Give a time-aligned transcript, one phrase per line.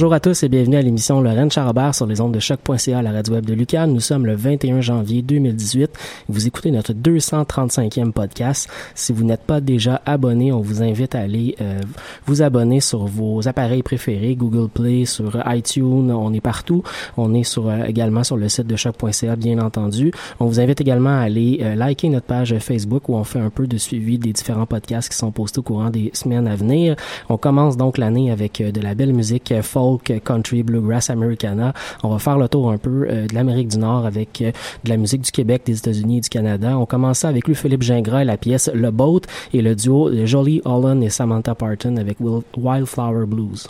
[0.00, 3.12] Bonjour à tous et bienvenue à l'émission Lorraine Charabert sur les ondes de choc.ca la
[3.12, 3.86] radio web de Lucas.
[3.86, 5.90] Nous sommes le 21 janvier 2018.
[6.30, 8.70] Vous écoutez notre 235e podcast.
[8.94, 11.80] Si vous n'êtes pas déjà abonné, on vous invite à aller euh,
[12.24, 16.82] vous abonner sur vos appareils préférés, Google Play, sur iTunes, on est partout.
[17.18, 20.12] On est sur euh, également sur le site de choc.ca bien entendu.
[20.38, 23.50] On vous invite également à aller euh, liker notre page Facebook où on fait un
[23.50, 26.96] peu de suivi des différents podcasts qui sont postés au courant des semaines à venir.
[27.28, 31.72] On commence donc l'année avec de la belle musique folk, country, bluegrass, americana.
[32.02, 34.52] On va faire le tour un peu euh, de l'Amérique du Nord avec euh,
[34.84, 36.78] de la musique du Québec, des États-Unis et du Canada.
[36.78, 40.62] On commence avec lui Philippe Gingras et la pièce Le Boat et le duo Jolie
[40.64, 43.68] Holland et Samantha Parton avec Wildflower Blues.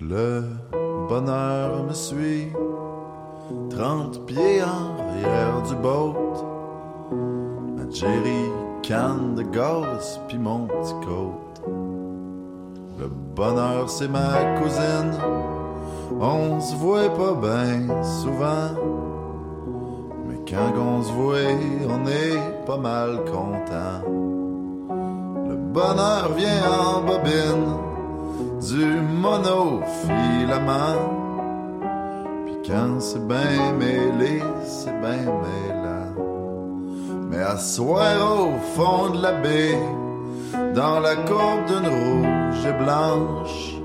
[0.00, 0.44] Le
[1.08, 2.46] bonheur me suit,
[3.70, 6.16] 30 pieds en arrière du boat.
[7.78, 8.50] Un jerry
[8.82, 11.62] can de mon côte.
[12.98, 15.12] Le bonheur, c'est ma cousine.
[16.18, 18.74] On se voit pas bien souvent.
[20.26, 21.36] Mais quand on se voit,
[21.88, 24.02] on est pas mal content.
[25.48, 27.76] Le bonheur vient en bobine
[28.60, 28.84] du
[29.22, 30.98] monofilament.
[32.46, 36.14] Puis quand c'est bien mêlé, c'est bien mêlant.
[37.30, 39.78] Mais à soir au fond de la baie,
[40.74, 43.76] dans la courbe d'une rouge et blanche,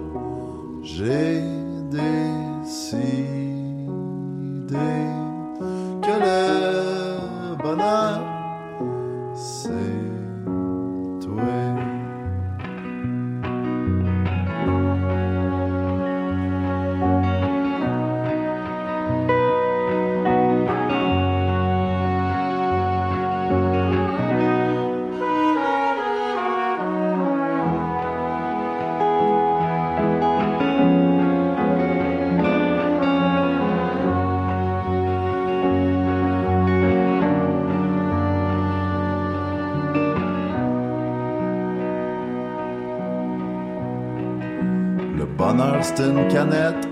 [0.82, 1.55] j'ai
[1.90, 2.96] décidé
[6.02, 8.22] que le bonheur,
[9.34, 9.70] c'est
[11.26, 11.75] toi.
[45.96, 46.88] C'est une canette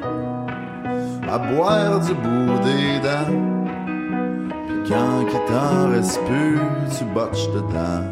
[1.29, 3.33] à boire du bout des dents.
[4.67, 6.59] Puis quand il t'en reste plus,
[6.97, 8.05] tu botches dedans.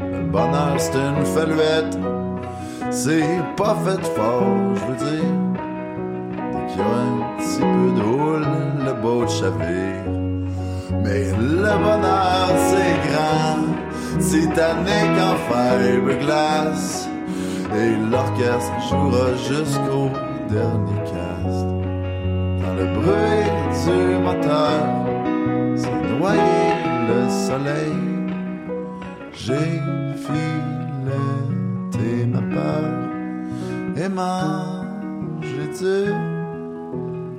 [0.00, 1.98] Le bonheur, c'est une faluette,
[2.90, 5.30] c'est pas fait fort, je veux dire.
[6.52, 10.10] Dès qu'il y a un petit peu de le beau chavire.
[11.04, 17.11] Mais le bonheur, c'est grand, c'est tanné qu'en fiberglass.
[17.74, 20.10] Et l'orchestre jouera jusqu'au
[20.48, 21.66] dernier cast.
[22.60, 23.48] Dans le bruit
[23.84, 24.80] du moteur,
[25.74, 26.62] c'est noyé
[27.08, 27.96] le soleil.
[29.32, 29.70] J'ai
[30.24, 32.86] fileté ma peur
[33.96, 36.00] et mangé du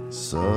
[0.10, 0.54] sommeil.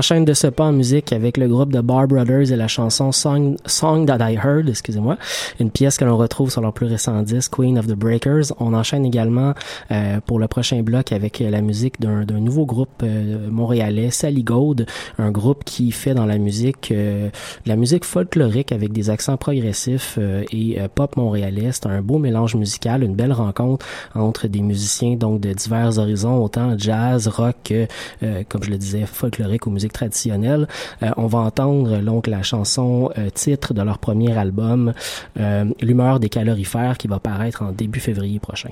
[0.00, 3.12] Enchaîne de ce pas en musique avec le groupe de Bar Brothers et la chanson
[3.12, 5.18] Song, Song That I Heard, excusez-moi,
[5.58, 8.44] une pièce que l'on retrouve sur leur plus récent disque Queen of the Breakers.
[8.60, 9.52] On enchaîne également
[9.90, 14.86] euh, pour le prochain bloc avec la musique d'un nouveau groupe euh, montréalais, Sally Gold,
[15.18, 17.28] un groupe qui fait dans la musique euh,
[17.66, 20.18] la musique folklorique avec des accents progressifs
[20.50, 21.72] et pop montréalais.
[21.84, 26.78] Un beau mélange musical, une belle rencontre entre des musiciens donc de divers horizons, autant
[26.78, 27.74] jazz, rock,
[28.48, 30.66] comme je le disais, folklorique ou musique traditionnelle.
[31.16, 34.92] on va entendre donc la chanson titre de leur premier album,
[35.80, 38.70] L'humeur des calorifères, qui va paraître en début février prochain.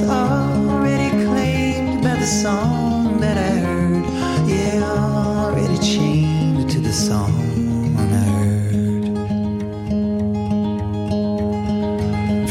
[0.00, 4.04] was already claimed by the song that I heard.
[4.48, 7.32] Yeah, already chained to the song
[7.96, 9.04] I heard.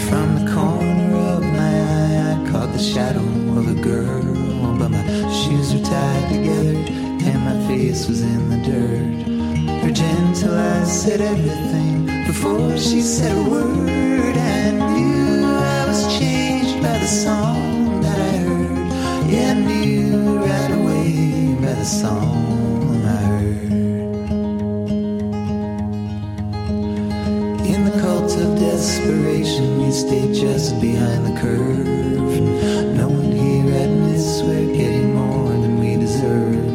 [0.08, 3.28] From the corner of my eye, I caught the shadow
[3.60, 4.24] of a girl,
[4.80, 6.78] but my shoes were tied together
[7.30, 9.84] and my face was in the dirt.
[9.84, 13.95] Her gentle eyes said everything before she said a word.
[17.06, 19.30] the song that I heard.
[19.30, 23.72] Yeah, I knew right away by the song I heard.
[27.74, 31.86] In the cult of desperation, we stay just behind the curve.
[32.98, 36.66] No one here at Miss, we're getting more than we deserve.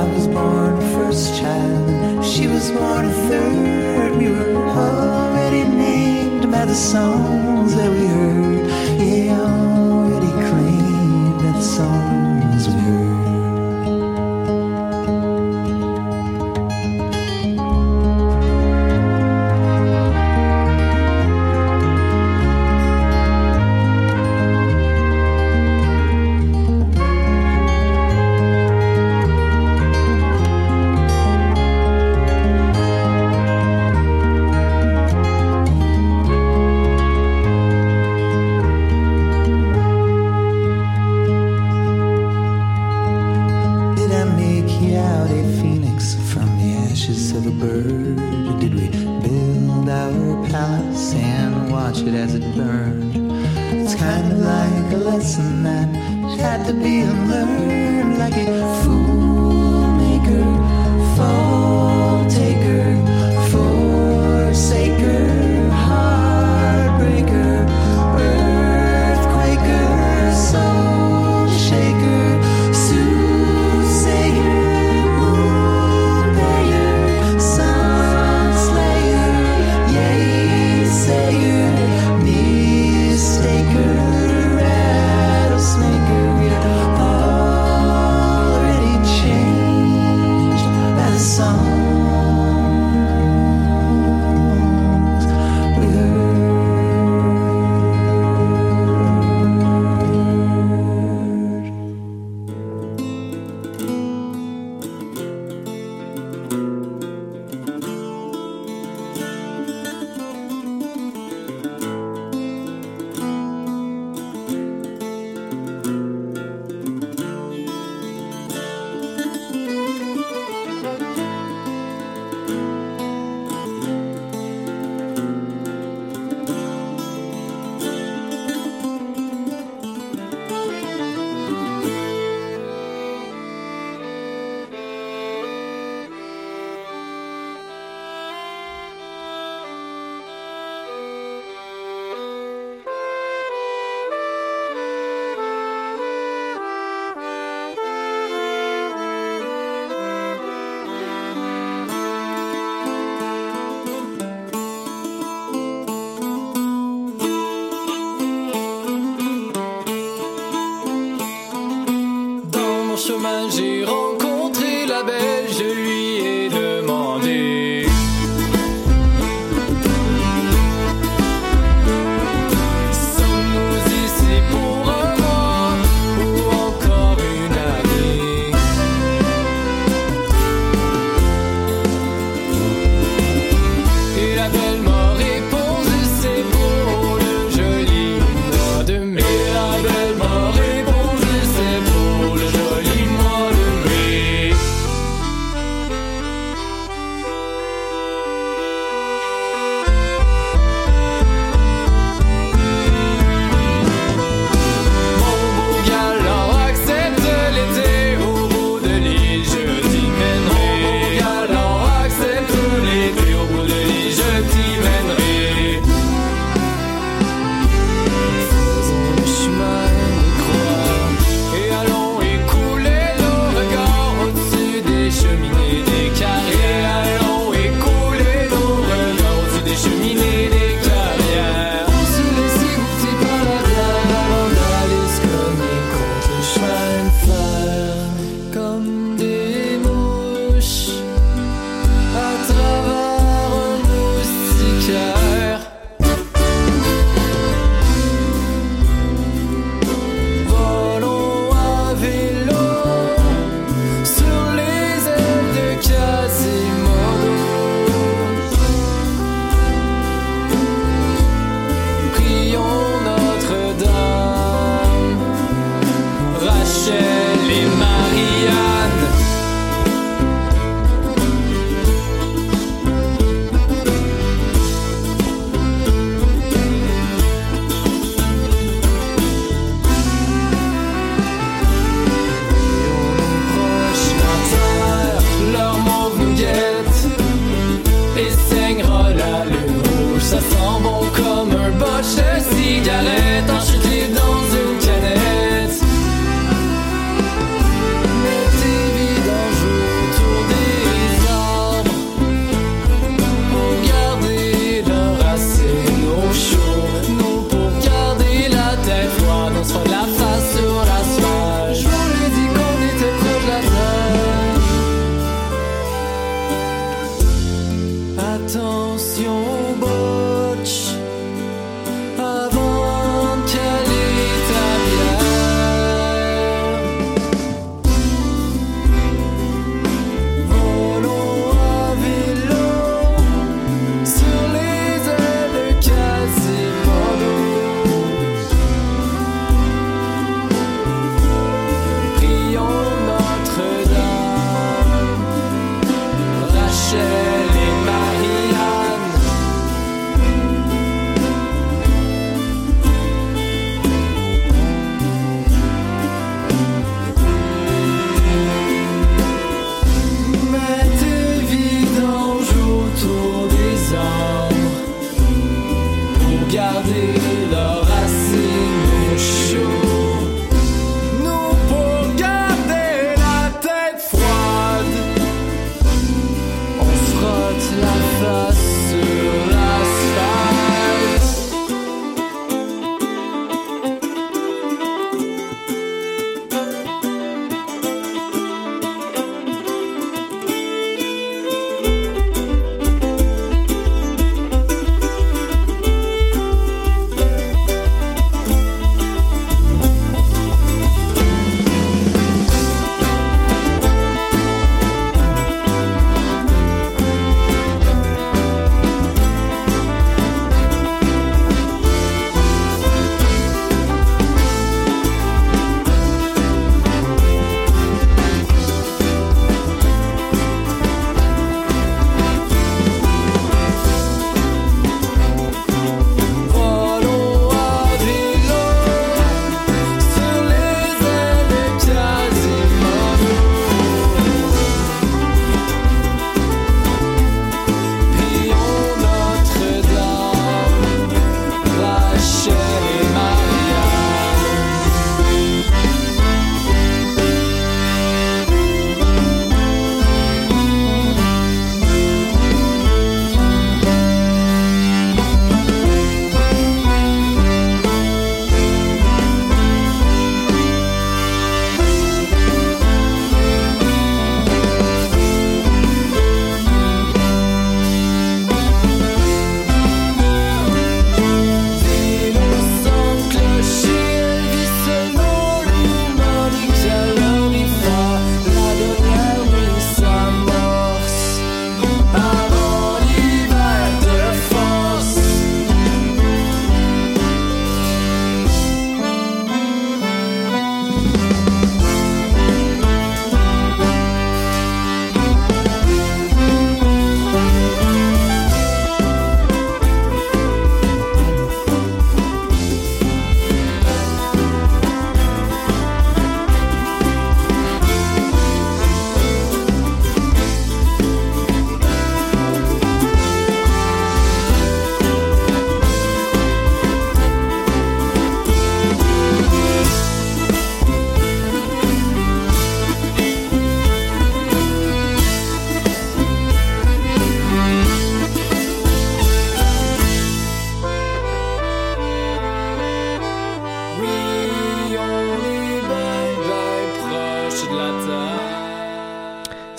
[0.00, 4.16] I was born a first child, she was born a third.
[4.18, 7.41] We were already named by the song.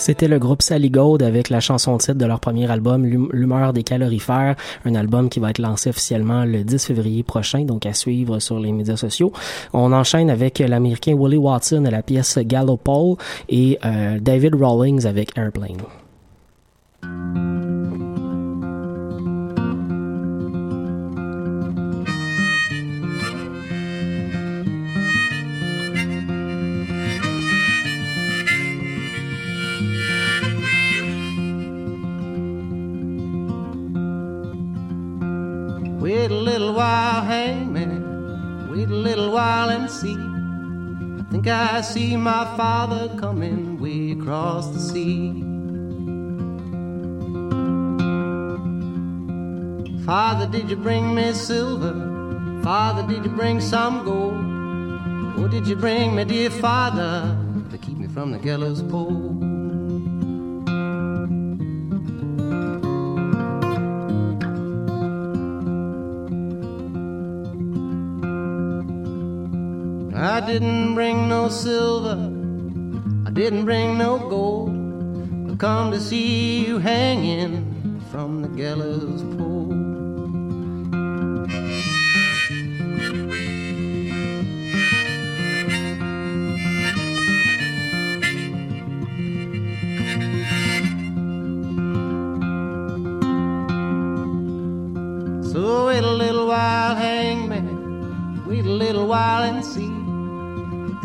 [0.03, 3.83] C'était le groupe Sally Gold avec la chanson titre de leur premier album, L'humeur des
[3.83, 8.39] calorifères, un album qui va être lancé officiellement le 10 février prochain, donc à suivre
[8.39, 9.31] sur les médias sociaux.
[9.71, 13.15] On enchaîne avec l'américain Willie Watson à la pièce Gallopole
[13.47, 15.77] et euh, David Rawlings avec Airplane.
[36.53, 38.69] Little while, hangman.
[38.69, 40.15] Wait a little while and see.
[40.15, 45.41] I think I see my father coming way across the sea.
[50.05, 51.95] Father, did you bring me silver?
[52.61, 55.39] Father, did you bring some gold?
[55.39, 57.35] Or did you bring me, dear father,
[57.71, 59.52] to keep me from the gallows pole?
[70.23, 72.15] I didn't bring no silver,
[73.27, 74.69] I didn't bring no gold.
[75.51, 79.42] I come to see you hanging from the gallows pole.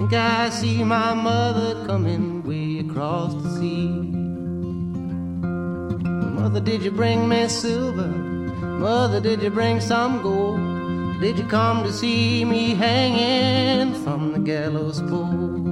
[0.08, 3.88] Think I see my mother coming way across the sea.
[6.38, 8.06] Mother, did you bring me silver?
[8.06, 11.20] Mother, did you bring some gold?
[11.20, 15.68] Did you come to see me hanging from the gallows pole?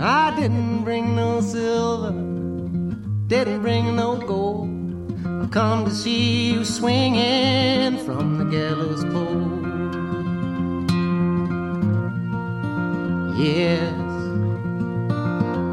[0.00, 2.12] I didn't bring no silver,
[3.26, 4.70] didn't bring no gold.
[5.26, 9.29] I come to see you swinging from the gallows pole.
[13.40, 13.94] Yes,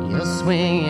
[0.10, 0.87] you're swinging.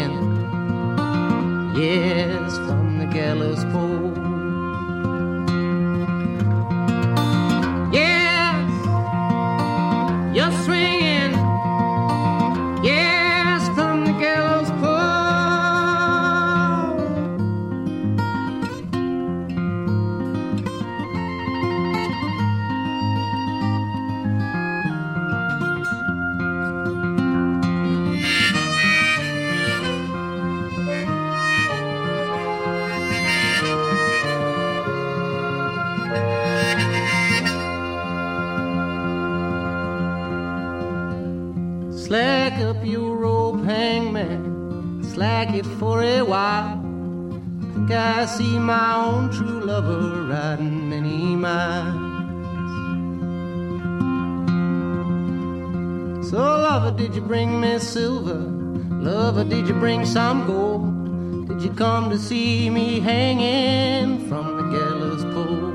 [59.18, 61.48] Lover, did you bring some gold?
[61.48, 65.74] Did you come to see me hanging from the gallows pole?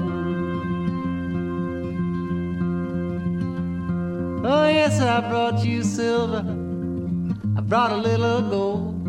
[4.46, 6.44] Oh, yes, I brought you silver.
[7.56, 9.04] I brought a little gold.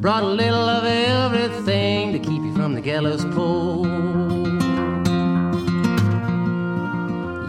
[0.00, 3.84] Brought a little of everything to keep you from the gallows pole.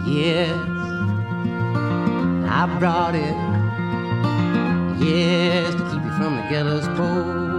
[0.04, 0.50] Yes,
[2.58, 3.49] I brought it.
[5.00, 7.49] Yes, to keep you from the gallows pole.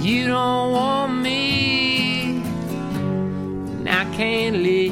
[0.00, 4.87] You don't want me, and I can't leave.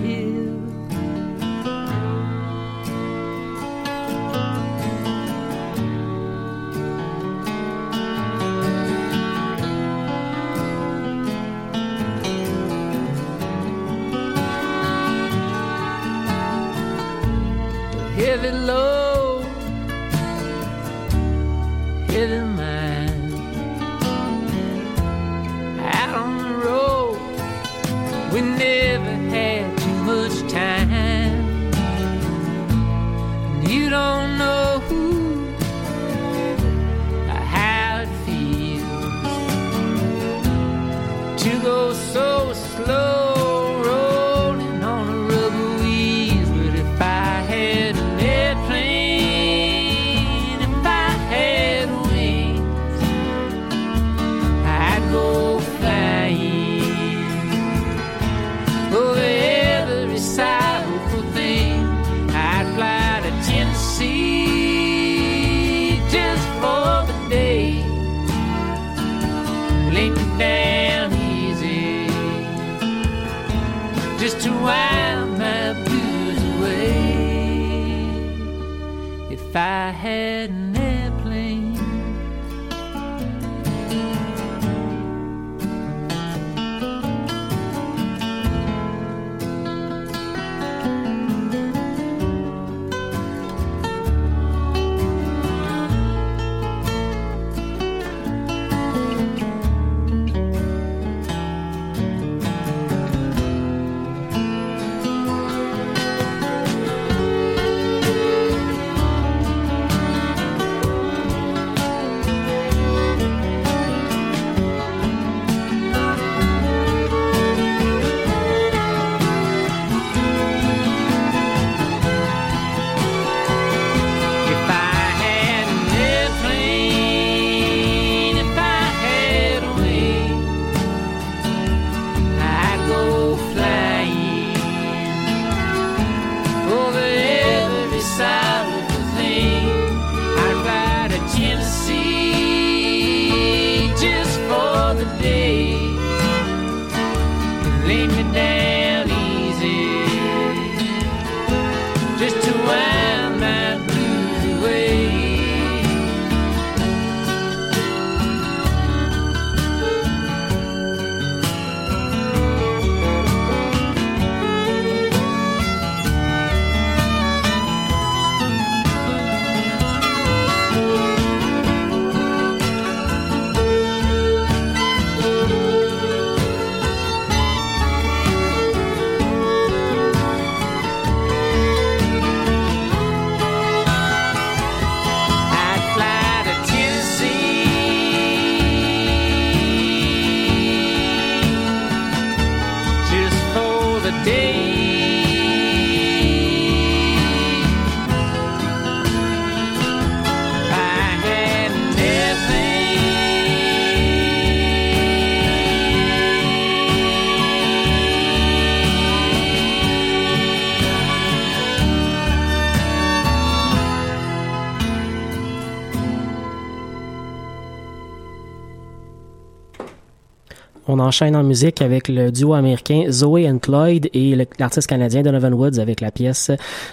[220.89, 225.55] on enchaîne en musique avec le duo américain Zoe and Cloyd et l'artiste canadien Donovan
[225.55, 226.51] Woods avec la pièce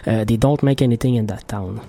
[0.08, 1.80] euh, des Don't Make Anything in That Town.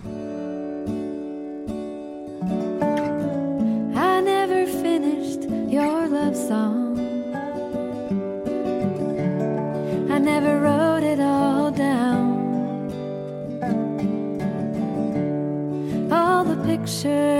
[3.96, 6.98] I never finished your love song.
[10.10, 12.34] I never wrote it all down.
[16.12, 17.33] All the pictures.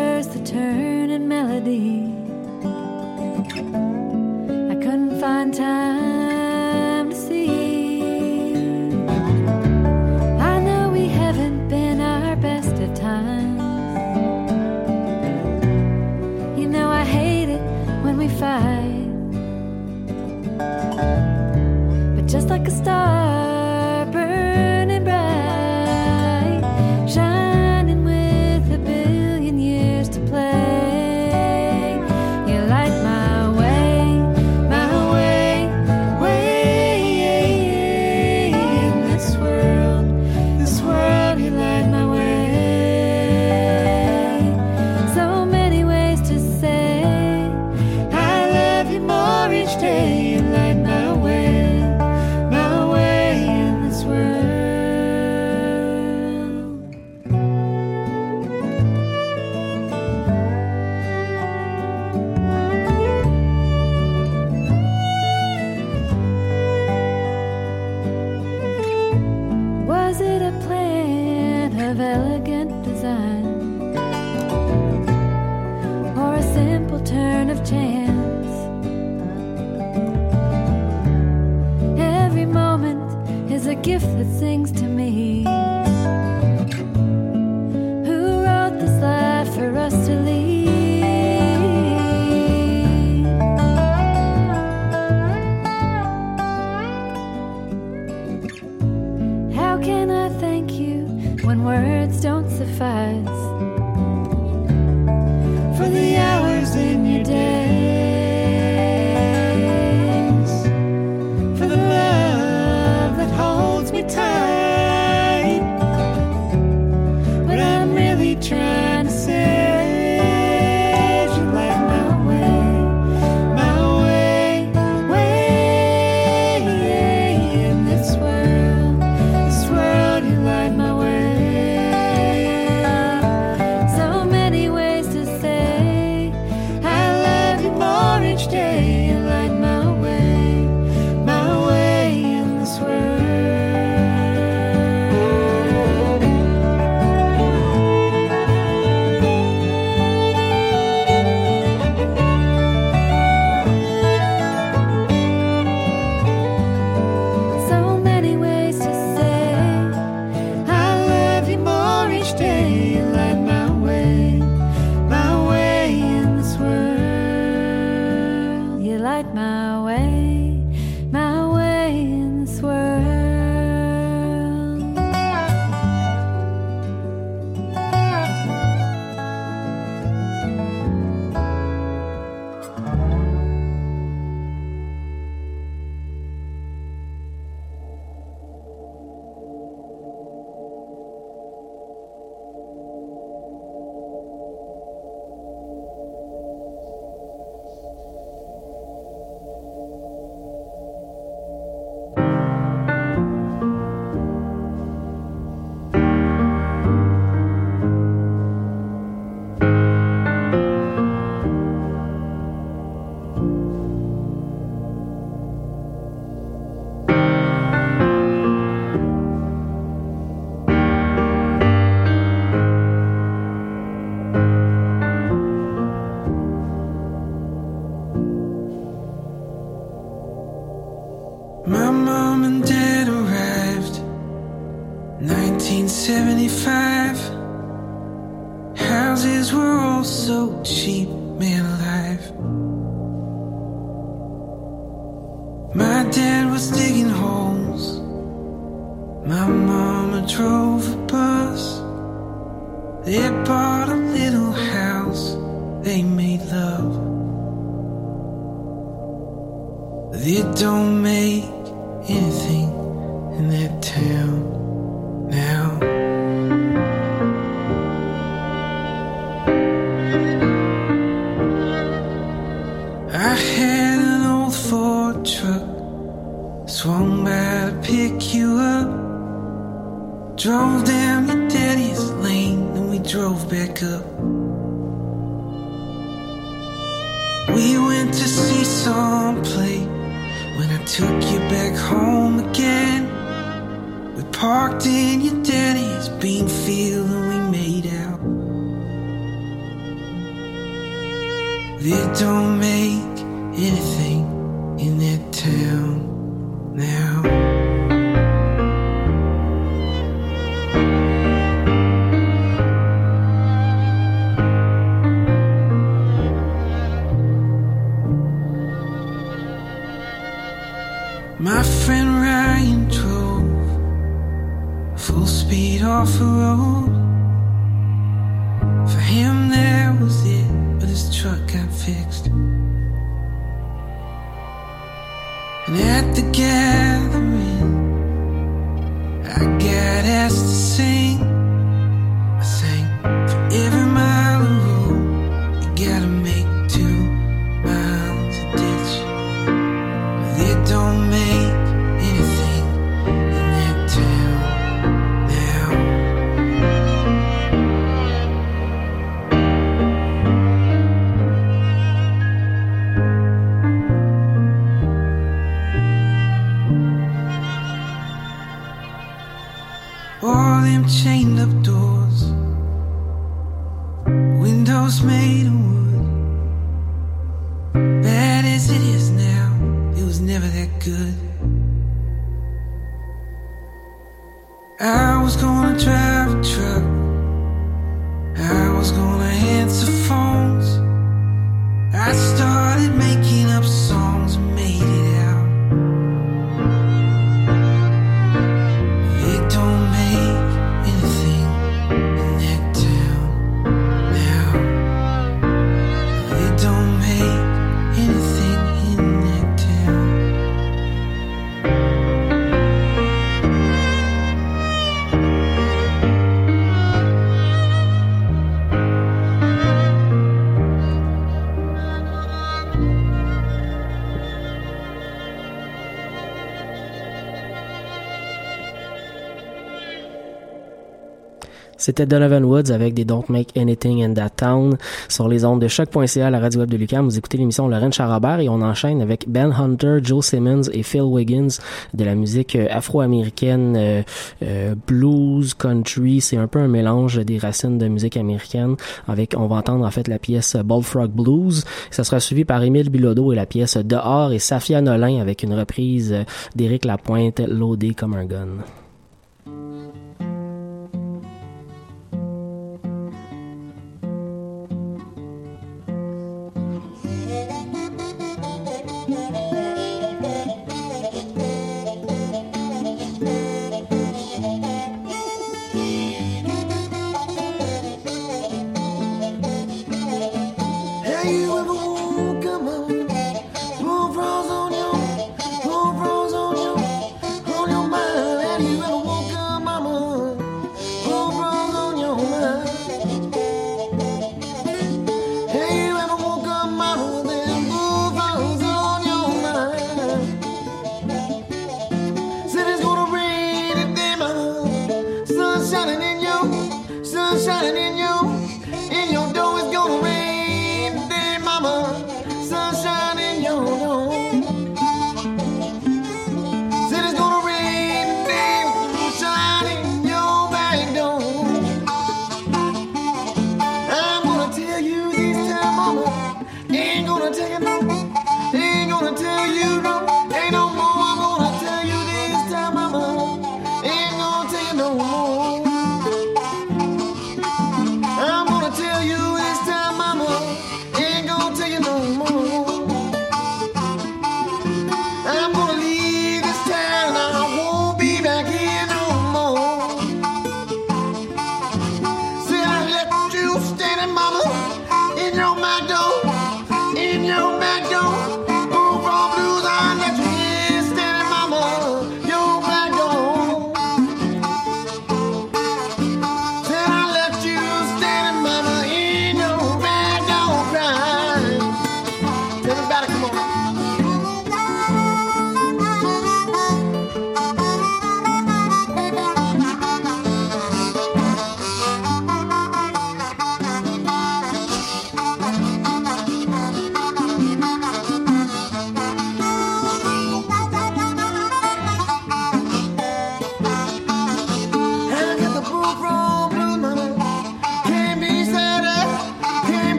[431.85, 434.79] C'était Donovan Woods avec des Don't Make Anything in That Town
[435.11, 437.05] sur les ondes de choc.ca, la radio web de Lucam.
[437.05, 441.03] Vous écoutez l'émission Lorraine Charabert et on enchaîne avec Ben Hunter, Joe Simmons et Phil
[441.03, 441.59] Wiggins
[441.93, 444.03] de la musique euh, afro-américaine, euh,
[444.43, 446.23] euh, blues, country.
[446.23, 448.77] C'est un peu un mélange des racines de musique américaine
[449.07, 451.65] avec, on va entendre en fait la pièce Bullfrog Blues.
[451.91, 455.53] Ça sera suivi par Émile Bilodeau et la pièce Dehors et Safia Nolin avec une
[455.53, 456.15] reprise
[456.57, 458.49] d'Éric Lapointe, Laudé comme un gun.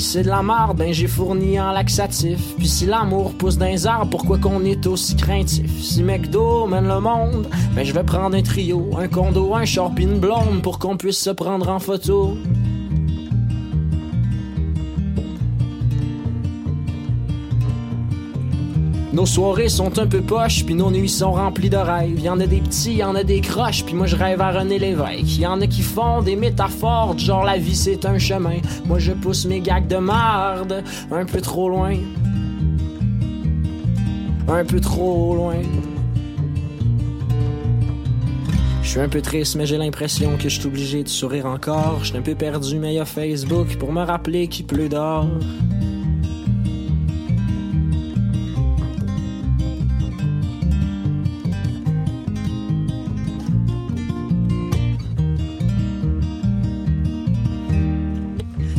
[0.00, 2.38] C'est de la marde, ben j'ai fourni en laxatif.
[2.56, 5.70] Puis si l'amour pousse les arbres, pourquoi qu'on est aussi craintif?
[5.82, 10.02] Si McDo mène le monde, ben je vais prendre un trio, un condo, un pis
[10.02, 12.36] une blonde pour qu'on puisse se prendre en photo.
[19.18, 22.20] Nos soirées sont un peu poches, puis nos nuits sont remplies de rêves.
[22.20, 24.52] Y en a des petits, y en a des croches, puis moi je rêve à
[24.52, 25.38] René Lévesque.
[25.38, 28.58] Y en a qui font des métaphores, genre la vie c'est un chemin.
[28.84, 31.96] Moi je pousse mes gags de marde un peu trop loin.
[34.46, 35.62] Un peu trop loin.
[38.84, 41.98] Je suis un peu triste, mais j'ai l'impression que je suis obligé de sourire encore.
[42.02, 45.26] Je suis un peu perdu, mais y a Facebook pour me rappeler qu'il pleut dehors.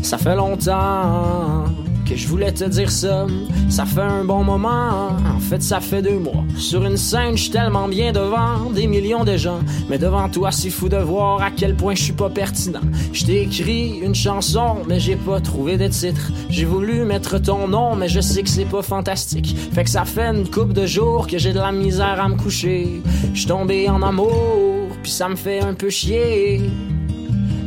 [0.10, 1.66] Ça fait longtemps
[2.04, 3.28] que je voulais te dire ça.
[3.70, 5.10] Ça fait un bon moment.
[5.36, 6.44] En fait, ça fait deux mois.
[6.58, 9.60] Sur une scène, je suis tellement bien devant des millions de gens.
[9.88, 12.82] Mais devant toi, c'est fou de voir à quel point je suis pas pertinent.
[13.14, 16.32] Je t'ai écrit une chanson, mais j'ai pas trouvé de titre.
[16.50, 19.56] J'ai voulu mettre ton nom, mais je sais que c'est pas fantastique.
[19.74, 22.36] Fait que ça fait une coupe de jours que j'ai de la misère à me
[22.36, 23.04] coucher.
[23.36, 26.62] Je tombé en amour, puis ça me fait un peu chier.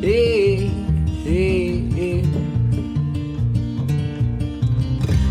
[0.02, 0.66] Et,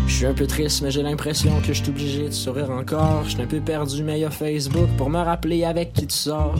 [0.06, 3.22] Je suis un peu triste, mais j'ai l'impression que je suis obligé de sourire encore.
[3.24, 6.16] Je suis un peu perdu, mais y a Facebook pour me rappeler avec qui tu
[6.16, 6.54] sors.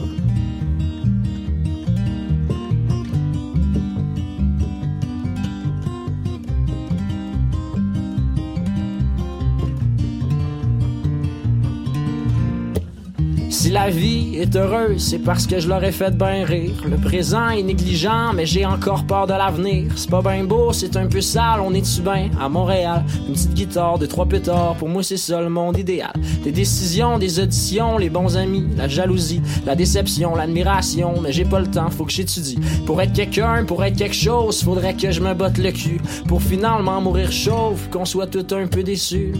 [13.63, 16.73] Si la vie est heureuse, c'est parce que je l'aurais fait bien rire.
[16.85, 19.89] Le présent est négligent, mais j'ai encore peur de l'avenir.
[19.95, 23.05] C'est pas bien beau, c'est un peu sale, on est-tu bien à Montréal?
[23.25, 26.11] Une petite guitare, deux, trois pétards, pour moi c'est ça le monde idéal.
[26.43, 31.61] Des décisions, des auditions, les bons amis, la jalousie, la déception, l'admiration, mais j'ai pas
[31.61, 32.59] le temps, faut que j'étudie.
[32.85, 36.01] Pour être quelqu'un, pour être quelque chose, faudrait que je me botte le cul.
[36.27, 39.31] Pour finalement mourir chauve, qu'on soit tout un peu déçus.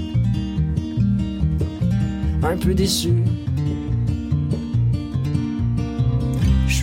[2.41, 3.21] Un peu déçus.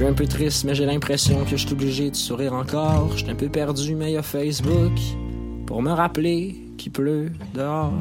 [0.00, 3.10] Suis un peu triste, mais j'ai l'impression que je suis obligé de sourire encore.
[3.12, 4.92] Je suis un peu perdu, mais y a Facebook
[5.66, 7.92] pour me rappeler qu'il pleut dehors.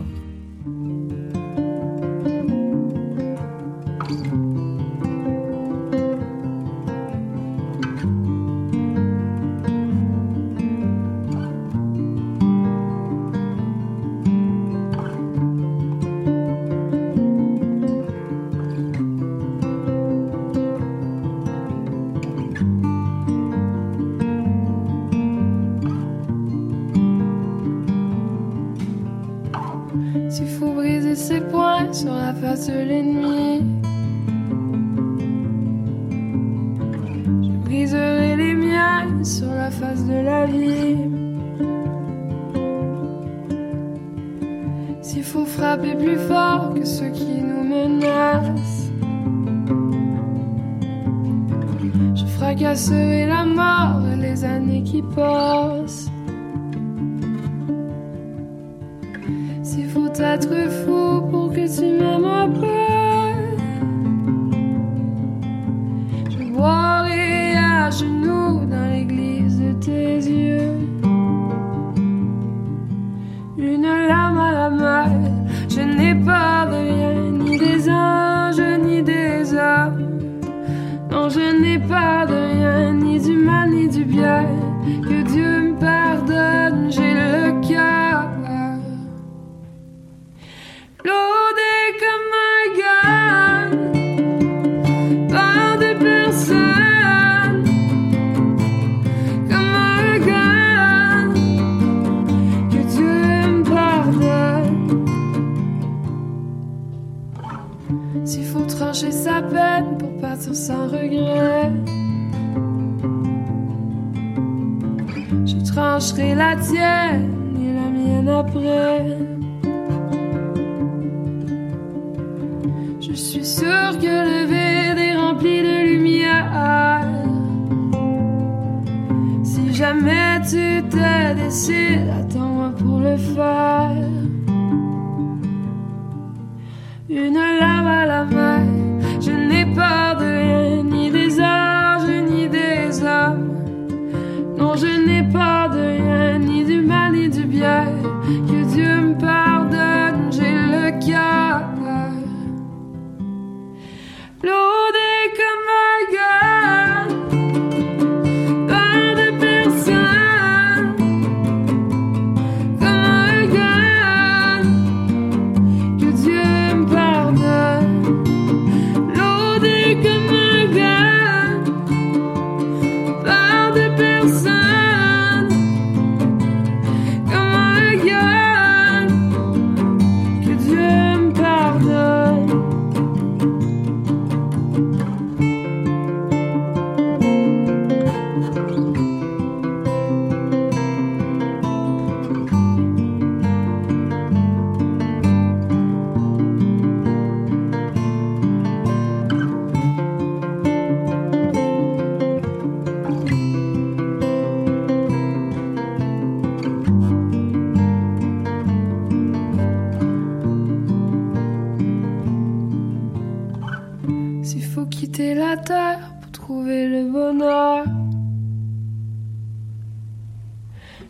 [215.55, 217.83] Pour trouver le bonheur,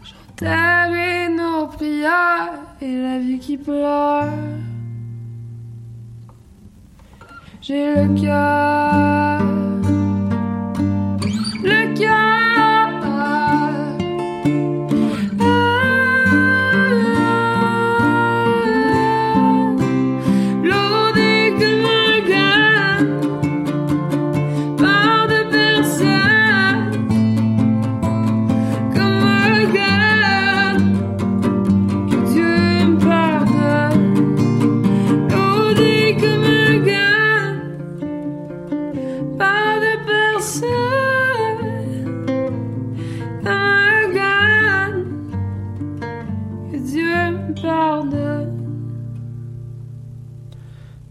[0.01, 4.29] j'enterrerai nos prières et la vie qui pleure.
[7.61, 9.38] J'ai le cœur,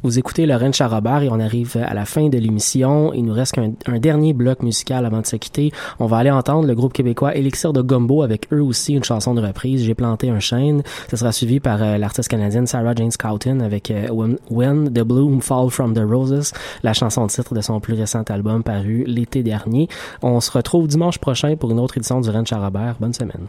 [0.09, 3.13] Vous écoutez Lorraine Charrobert et on arrive à la fin de l'émission.
[3.13, 5.71] Il nous reste un dernier bloc musical avant de se quitter.
[5.99, 9.35] On va aller entendre le groupe québécois Elixir de Gumbo avec eux aussi une chanson
[9.35, 9.85] de reprise.
[9.85, 10.83] J'ai planté un chêne.
[11.11, 14.09] Ce sera suivi par euh, l'artiste canadienne Sarah Jane Scouten avec euh,
[14.49, 18.23] When, the Bloom Fall from the Roses, la chanson de titre de son plus récent
[18.31, 19.89] album paru l'été dernier.
[20.23, 22.97] On se retrouve dimanche prochain pour une autre édition du Rennes Charrobert.
[22.99, 23.47] Bonne semaine.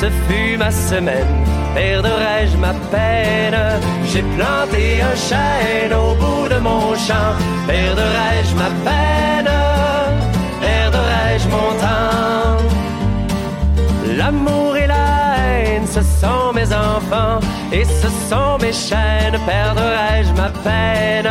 [0.00, 1.44] Ce fut ma semaine,
[1.74, 3.56] perdrai-je ma peine?
[4.10, 7.32] J'ai planté un chêne au bout de mon champ,
[7.66, 9.52] perdrai-je ma peine,
[10.60, 12.62] perdrai-je mon temps?
[14.18, 15.06] L'amour et la
[15.38, 17.40] haine, ce sont mes enfants,
[17.72, 21.30] et ce sont mes chaînes, perdrai-je ma peine?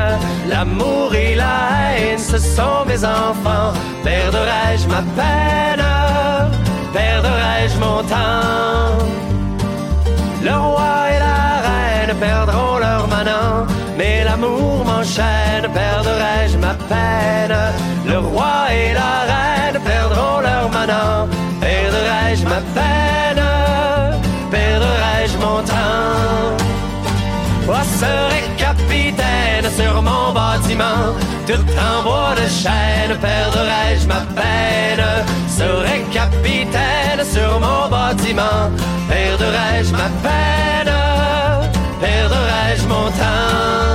[0.50, 1.58] L'amour et la
[1.98, 5.86] haine, ce sont mes enfants, perdrai-je ma peine,
[6.96, 8.98] perdrai-je mon temps?
[10.48, 13.66] Le roi et la reine perdront leur manant,
[13.98, 17.58] mais l'amour m'enchaîne, perdrai-je ma peine?
[18.12, 21.28] Le roi et la reine perdront leur manant,
[21.66, 23.44] perdrai-je ma peine,
[24.56, 26.54] perdrai-je mon temps?
[27.68, 31.04] Moi serai capitaine sur mon bâtiment,
[31.48, 35.06] tout en bois de chêne, perdrai-je ma peine?
[35.58, 38.70] Serai capitaine sur mon bâtiment,
[39.08, 40.94] perdrai-je ma peine,
[42.02, 43.95] perdrai-je mon temps.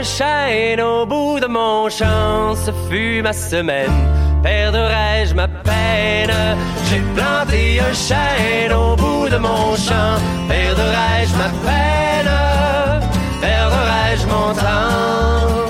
[0.00, 3.92] Un chêne au bout de mon champ, ce fut ma semaine.
[4.42, 6.32] Perdrai-je ma peine?
[6.88, 10.16] J'ai planté un chêne au bout de mon champ.
[10.48, 12.32] Perdrai-je ma peine?
[13.42, 15.68] Perdrai-je mon temps?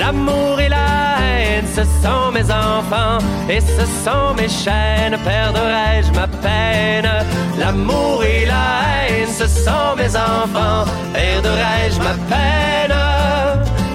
[0.00, 0.88] L'amour et la
[1.20, 3.18] haine, ce sont mes enfants
[3.50, 5.18] et ce sont mes chaînes.
[5.24, 7.10] Perdrai-je ma peine?
[7.58, 10.90] L'amour et la haine, ce sont mes enfants.
[11.12, 12.93] Perdrai-je ma peine?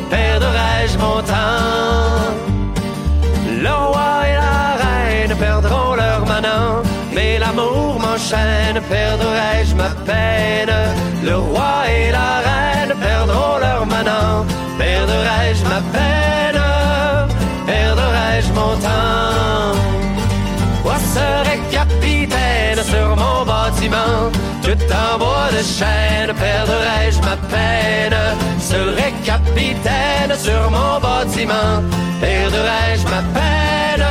[0.10, 2.34] Perdrai-je mon temps.
[3.66, 6.82] Le roi et la reine perdront leur manant,
[7.14, 8.80] mais l'amour m'enchaîne.
[8.90, 10.76] Perdrai-je ma peine.
[11.24, 14.46] Le roi et la reine perdront leur manant.
[14.78, 16.62] Perdrai-je ma peine.
[17.66, 19.76] Perdrai-je mon temps.
[20.84, 24.39] Moi serai capitaine sur mon bâtiment?
[24.88, 28.18] En bois de chêne Perdrai-je ma peine?
[28.60, 31.84] Serai capitaine sur mon bâtiment
[32.22, 34.08] Perdrai-je ma peine?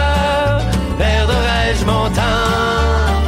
[0.98, 3.27] Perdrai-je mon temps?